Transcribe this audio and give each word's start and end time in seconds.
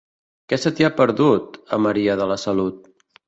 Què 0.53 0.57
se 0.61 0.71
t'hi 0.77 0.87
ha 0.87 0.91
perdut, 1.01 1.59
a 1.77 1.79
Maria 1.87 2.17
de 2.23 2.29
la 2.33 2.39
Salut? 2.47 2.91